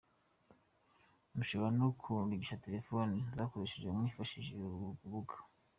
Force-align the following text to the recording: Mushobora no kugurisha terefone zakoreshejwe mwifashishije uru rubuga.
Mushobora 1.35 1.73
no 1.79 1.87
kugurisha 2.01 2.61
terefone 2.65 3.15
zakoreshejwe 3.37 3.89
mwifashishije 3.97 4.53
uru 4.65 4.79
rubuga. 5.01 5.35